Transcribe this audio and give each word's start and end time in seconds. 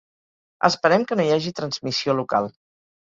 Esperem 0.69 1.05
que 1.11 1.17
no 1.19 1.27
hi 1.27 1.31
hagi 1.35 1.53
transmissió 1.61 2.17
local. 2.21 2.51